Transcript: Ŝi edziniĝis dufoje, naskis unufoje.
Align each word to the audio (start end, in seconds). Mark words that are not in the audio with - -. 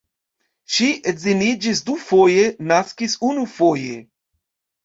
Ŝi 0.77 0.87
edziniĝis 1.11 1.83
dufoje, 1.91 2.47
naskis 2.73 3.15
unufoje. 3.31 3.97